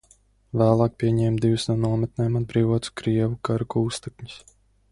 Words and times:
Vēlāk 0.59 0.95
pieņēmu 1.01 1.41
divus 1.43 1.65
no 1.71 1.75
nometnēm 1.83 2.39
atbrīvotus 2.41 2.93
krievu 3.03 3.39
kara 3.49 3.69
gūstekņus. 3.75 4.41